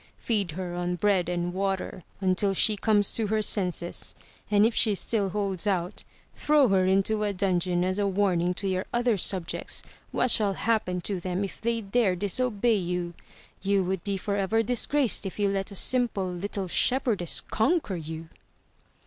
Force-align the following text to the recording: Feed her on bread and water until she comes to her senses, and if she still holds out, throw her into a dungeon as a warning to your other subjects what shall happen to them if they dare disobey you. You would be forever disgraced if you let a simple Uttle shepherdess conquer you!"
Feed 0.17 0.53
her 0.53 0.73
on 0.73 0.95
bread 0.95 1.29
and 1.29 1.53
water 1.53 2.03
until 2.21 2.55
she 2.55 2.75
comes 2.75 3.11
to 3.13 3.27
her 3.27 3.43
senses, 3.43 4.15
and 4.49 4.65
if 4.65 4.73
she 4.73 4.95
still 4.95 5.29
holds 5.29 5.67
out, 5.67 6.03
throw 6.35 6.69
her 6.69 6.87
into 6.87 7.21
a 7.21 7.33
dungeon 7.33 7.83
as 7.83 7.99
a 7.99 8.07
warning 8.07 8.55
to 8.55 8.67
your 8.67 8.87
other 8.91 9.15
subjects 9.15 9.83
what 10.11 10.31
shall 10.31 10.53
happen 10.53 11.01
to 11.01 11.19
them 11.19 11.43
if 11.43 11.61
they 11.61 11.81
dare 11.81 12.15
disobey 12.15 12.77
you. 12.77 13.13
You 13.61 13.83
would 13.83 14.03
be 14.03 14.17
forever 14.17 14.63
disgraced 14.63 15.23
if 15.27 15.37
you 15.37 15.47
let 15.49 15.71
a 15.71 15.75
simple 15.75 16.33
Uttle 16.35 16.67
shepherdess 16.67 17.39
conquer 17.39 17.95
you!" 17.95 18.29